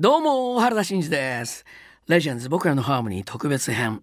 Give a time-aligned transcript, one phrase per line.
[0.00, 1.66] どうも原田真二です。
[2.08, 4.02] レジェンズ僕らのハーモニー特別編。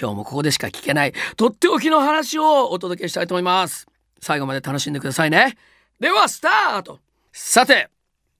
[0.00, 3.86] 今日もここでしか聞けないとっておきの話をお届けしたいと思います。
[4.18, 5.58] 最後まで楽しんでくださいね。
[6.00, 7.00] ではスタート。
[7.34, 7.90] さて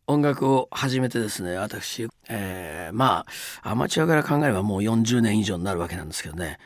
[0.07, 3.27] 音楽を始めてですね私、えー、ま
[3.63, 6.57] あアマチュアから考えればもう40年以上になるわけなんですけどね。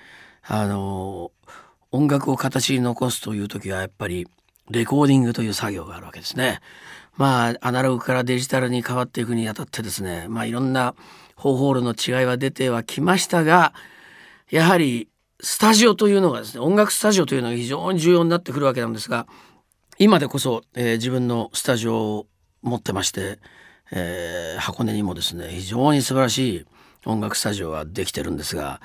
[0.45, 1.33] あの
[1.91, 4.29] 音楽を形に残すという時はやっぱり
[4.71, 6.61] レコーディングという作業があるわけですね。
[7.16, 10.95] まあアナログからデジタルに変わっていくにあたってですねまあいろんな
[11.36, 13.73] 方法論の違いは出てはきましたが
[14.51, 15.09] やはり
[15.42, 19.27] スタジオというのがですね音楽スタジオというのが非常に重要になってくるわけなんですが
[19.98, 22.27] 今でこそ、えー、自分のスタジオを
[22.62, 23.38] 持ってまして、
[23.90, 26.66] えー、箱根にもですね非常に素晴らしい
[27.06, 28.80] 音楽スタジオができてるんですが、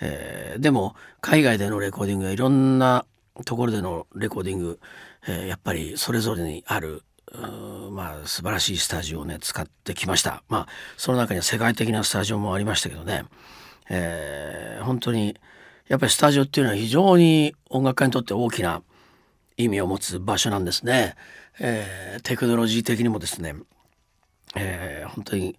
[0.00, 3.04] えー、でも海外でのレコーディングやいろんな
[3.44, 4.80] ところでのレコーディング、
[5.26, 7.02] えー、やっぱりそれぞれにある
[7.90, 10.42] まあ素晴らしいスタジオをね使ってきました。
[10.48, 13.24] まあその中には世界的なスタジオもありましたけどね、
[13.88, 15.36] えー、本当に
[15.88, 18.82] やっぱりスタジオっていうのは非常に音楽家にとって大きな
[19.56, 21.14] 意味を持つ場所なんですね、
[21.60, 23.54] えー、テクノロジー的にもですね、
[24.56, 25.56] えー、本当に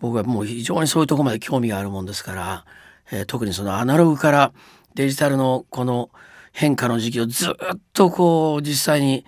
[0.00, 2.64] 僕はもう非常にそういうとこまで興味があるもんですから、
[3.10, 4.52] えー、特にそのアナログから
[4.94, 6.10] デジタルのこの
[6.52, 7.54] 変化の時期をずっ
[7.92, 9.24] とこう実際に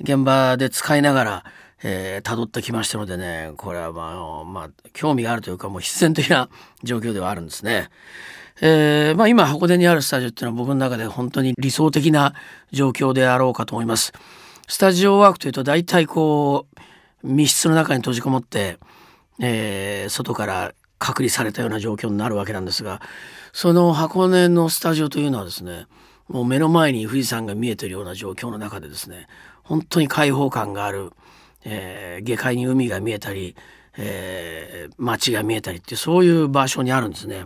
[0.00, 1.44] 現場で使いながら、
[1.82, 6.48] えー、辿ってきましたのでねこれはまあ、まあ、興味があるというかもう必然的な
[6.82, 7.90] 状況ではあるんですね。
[8.62, 12.34] えー、まあ、今箱根にあるスタジオっていうのは僕の中で本当に理想的な
[12.72, 14.12] 状況であろうかと思います。
[14.68, 16.66] スタジオワークというと大体こ
[17.22, 18.78] う密室の中に閉じこもって、
[19.40, 23.00] えー、外から隔離されたような状況になるわけなんですが
[23.52, 25.86] その箱根のスタジオというのはですね
[26.28, 29.26] もう目の前に富士山が見えてるような状況の中でですね
[29.70, 31.12] 本当に開放感がある、
[31.64, 33.54] えー、下界に海が見えたり、
[33.96, 37.44] えー、街が見えたりってそういう場所にあるんですね。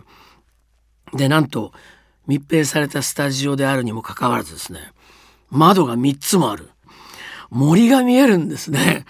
[1.13, 1.71] でなんと
[2.25, 4.79] 密閉されたスタジオであるにもかかわらずですね
[5.51, 6.71] 窓が3つもある
[7.51, 9.05] 森が見えるんですね。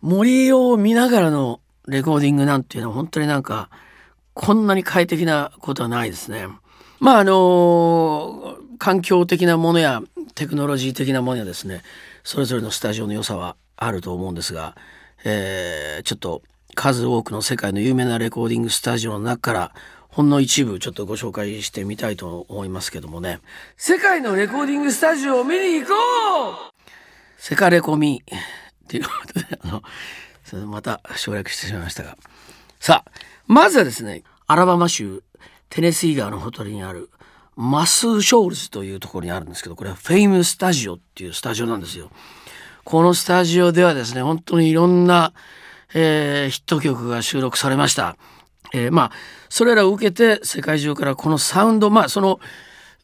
[0.00, 3.70] 森を見ながらのレコーディングなんていうのは本当になんか
[4.34, 6.46] こんなに快適なことはないですね。
[7.00, 10.00] まああの環境的なものや
[10.36, 11.82] テクノロジー的なものやですね
[12.24, 14.76] それぞれのスタジオの良さはあると思うんですが、
[15.24, 16.42] えー、ちょっと
[16.74, 19.74] 数多くの世界の有名なレコーディングスタジオの中から
[20.08, 23.40] ほんの一部ちょっとご紹介してみたいと思いますけどもね。
[23.76, 26.72] 世界のレコーディングスタジオを見に行こう！
[27.38, 29.82] セカレコミっていうことであの
[30.44, 32.16] それまた省略してしまいましたが。
[32.78, 33.10] さあ
[33.46, 35.22] まずはですねアラバマ州
[35.70, 37.08] テネシー川のほとりにある
[37.56, 42.10] マス・ショールズというところにあるんですけどこれはフェイムスタジオっていうスタジオなんですよ。
[42.84, 45.32] このスタジオではですね本当にいろんな、
[45.94, 48.16] えー、ヒット曲が収録されました。
[48.72, 49.12] えー、まあ
[49.48, 52.40] それらを受けて世界中からこのサウンドまあその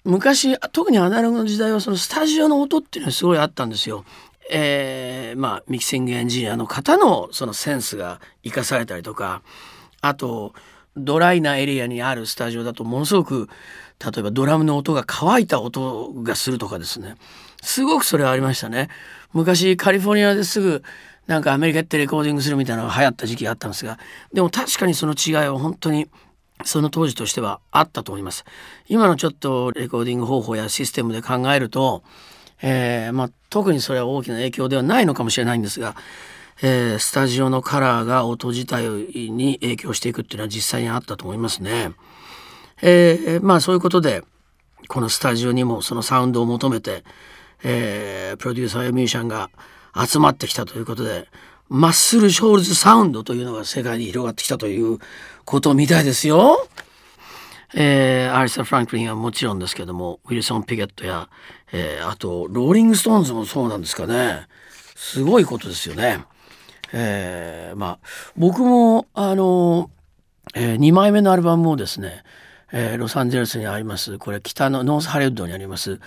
[0.04, 4.04] 昔特にアナログの時代はそのスタジオの音っていうのはすごいあったんですよ。
[4.50, 9.42] えー、まあミキシングエンジニアの方のそのセンスが生かされたりとか
[10.00, 10.54] あと
[10.98, 13.48] ドライなエリアにあるスタジオだとものすごく
[14.04, 17.16] 例えばドラムの音が乾いた音がするとかですね。
[17.62, 18.88] すごくそれはありましたね。
[19.32, 20.82] 昔カリフォルニアですぐ
[21.26, 23.98] なんかアメリカってレコーディングするみたいなのが流行った時期があったんですが
[24.32, 26.08] でも確かにその違いは本当に
[26.64, 28.44] その当時としてはあったと思います。
[28.88, 32.02] 今のちょっとレコーディング方法やシステムで考えると、
[32.62, 35.94] えー、まあ、特にそれは大きな影響ではないのかもしれないんですが
[36.60, 41.92] えー、スタジオのカラーが音自体に影響していくっていうのは実際にあったと思いますね。
[42.82, 44.24] えー、まあそういうことで
[44.88, 47.04] このスタジオにもそのサウンドを求めて、
[47.62, 49.50] えー、プロデューサーやミュージシャンが
[49.94, 51.28] 集まってきたということで
[51.68, 54.98] マッスル・ショールズ・サウンドというのが世界に広がってきたという
[55.44, 56.68] ことみたいですよ。
[57.74, 61.28] えー、アリサ・フランクリンはもちろんですけどもウィルソン・ピケットや、
[61.70, 64.46] えー、あとローリング・ストーンズもそうなんですかね
[64.96, 66.24] すごいことですよね。
[66.92, 67.98] えー、まあ
[68.36, 69.90] 僕もあの、
[70.54, 72.22] えー、2枚目のアルバムをですね、
[72.72, 76.00] えー、ロサンゼルスにありますこれ北のノースハリウッドにあります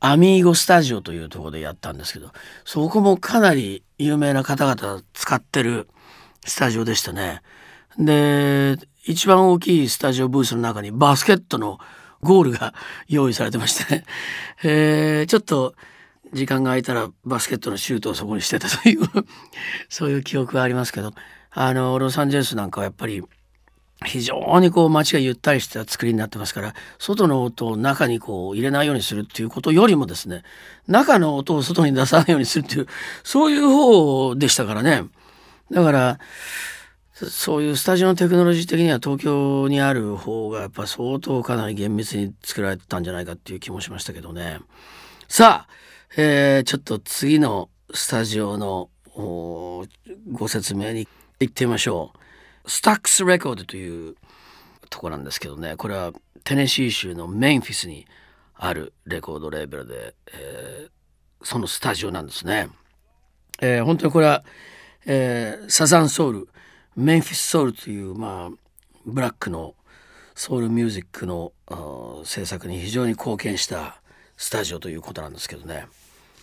[0.00, 2.32] アミーゴスタジオというところでやったんですけど
[2.64, 5.88] そこもかなり有名な方々使ってる
[6.44, 7.40] スタジオでしたね。
[7.98, 11.78] で一番大きいスタジオブースの中にバスケットの
[12.20, 12.72] ゴールが
[13.08, 14.04] 用意されてましてね、
[14.62, 15.74] えー、ちょっと
[16.32, 19.00] 時間が空いたらバスケットのシュートをそこにしてたという
[19.88, 21.12] そういう記憶がありますけど。
[21.54, 23.22] あのロサンゼルスなんかはやっぱり
[24.04, 30.42] 非常にこう街がゆったりした作りになってますから外の音を中にこう入れないようにするっていうことよりもですね
[30.88, 32.86] 中の音を外に出さないようにするっていう
[33.22, 35.04] そういう方でしたからね。
[35.70, 36.18] だから
[37.14, 44.58] そういうスタジオのテクノロジー的には東京にある方がやっぱ相当かなり厳密に作られてたんじゃないかっていう気もしましたけどね。
[45.28, 45.72] さあ、
[46.14, 48.90] えー、ちょっと次のスタジオの
[50.30, 51.08] ご説明に
[51.40, 52.12] 行ってみましょ
[52.66, 52.70] う。
[52.70, 54.16] スタックスレコードという
[54.90, 55.76] とこなんですけどね。
[55.76, 56.12] これは
[56.44, 58.06] テネシー州のメンフィスに
[58.54, 62.68] あるレコードレーベルで、えー、そのスタジオなんですね。
[63.62, 64.44] えー、本当にこれは、
[65.06, 66.48] えー、サザンソウル
[66.94, 68.56] メンフィスソウルというまあ
[69.06, 69.74] ブラックの
[70.34, 71.52] ソウルミュージックの
[72.26, 74.02] 制作に非常に貢献した
[74.36, 75.86] スタジオということなんですけどね、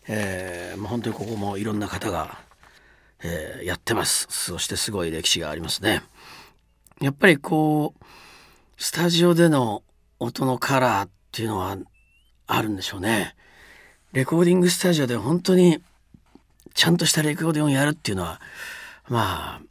[0.08, 2.40] えーまあ、本当にここもいろんな方が、
[3.24, 6.02] えー、やってますそしてすごい歴史がありますね。
[7.02, 8.06] やっぱりこう
[8.78, 9.84] スタジオでの
[10.20, 11.78] 音のカラーっていうのは
[12.48, 13.36] あるんでしょうね。
[14.12, 15.82] レコーディングスタジオで本当に
[16.74, 18.42] ちゃんとしたレコーディングをやるっていうのは
[19.08, 19.62] まあ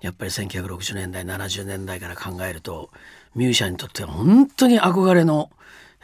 [0.00, 2.90] やっぱり1960年代70年代から考えると
[3.34, 5.50] ミュージシャンにとっては本当に憧れの、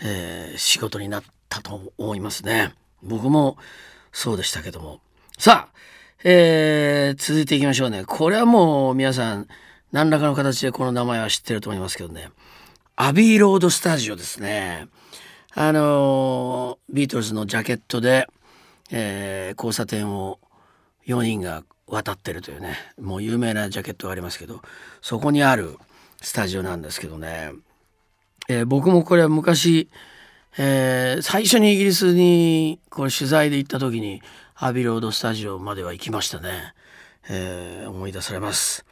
[0.03, 2.73] えー、仕事になったと思いますね。
[3.05, 3.57] 僕も
[4.13, 5.01] そうでしたけども。
[5.39, 5.75] さあ、
[6.25, 8.05] えー、続いていきましょうね。
[8.05, 9.47] これはもう皆さん
[9.93, 12.31] 何らかの形でこの名前は知ってると思いますけどね。
[12.97, 14.89] アビーロードスタジオですね。
[15.53, 18.27] あのビートルズのジャケットで、
[18.91, 20.41] えー、交差点を
[21.07, 24.63] 4人が渡ってるというねもう有名なジャケットがありますけど
[25.01, 25.77] そこにある
[26.21, 27.53] スタジオなんですけどね、
[28.49, 29.89] えー、僕もこれは昔、
[30.57, 34.23] えー、最初にイギリスにこれ取材で行った時に
[34.55, 36.75] アビロードスタジオまでは行きましたね、
[37.29, 38.85] えー、思い出されます、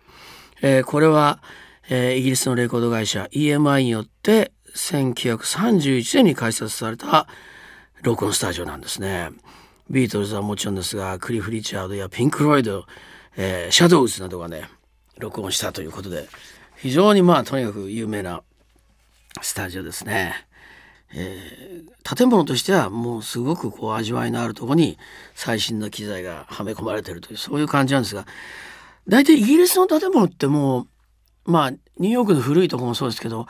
[0.60, 1.40] えこれは、
[1.88, 7.26] えイギリスのレコード会社 EMI によって1931年に開設された
[8.02, 9.30] 録音スタジオなんですね。
[9.90, 12.86] ビートルズはもちろんですがクリフ・リチャードやピンク・ロイド、
[13.36, 14.68] えー、シャドウズなどがね
[15.18, 16.28] 録音したということで
[16.76, 18.42] 非常にまあとにかく有名な
[19.40, 20.46] スタジオですね。
[21.14, 24.98] えー、建物としてはもうすごくこう味わいのあるとこに
[25.34, 28.26] 最新の機材がはめ込まれてるというそういう感じなんですが
[29.08, 30.86] 大体イギリスの建物っても
[31.46, 33.46] うまあニューヨークの古いとこもそうですけど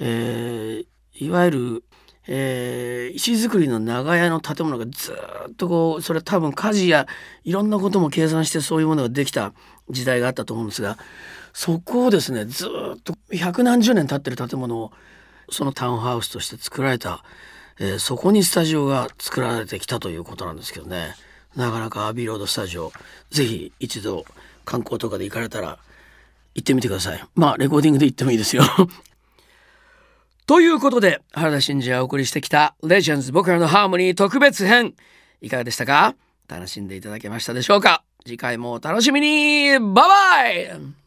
[0.00, 1.84] えー、いわゆる、
[2.26, 5.12] えー、石造りの長屋の建物がず
[5.50, 7.06] っとこうそれ多分火事や
[7.44, 9.52] いろんなことも計算してそういうものができた
[9.90, 10.98] 時代があったと思うんですが
[11.52, 14.92] そこをですねずっと百何十年経ってる建物を
[15.50, 17.24] そのタウンハウスとして作られた、
[17.78, 21.14] えー、そこにスタジオが作られてきたということなんですけどね。
[21.56, 22.92] なかなかアービーロードスタジオ
[23.30, 24.24] ぜひ一度
[24.64, 25.78] 観光とかで行かれたら
[26.54, 27.22] 行ってみてください。
[27.34, 28.62] まあレコーディングで行ってもいいですよ。
[30.46, 34.94] ということで原田真二がお送りしてきた「レジェンズ僕らのハーモニー特別編」
[35.40, 36.14] いかがでしたか？
[36.48, 38.02] 楽しんでいただけましたでしょうか？
[38.24, 39.78] 次回もお楽しみに。
[39.78, 41.01] バイバイ！